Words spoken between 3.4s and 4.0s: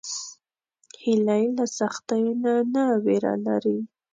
لري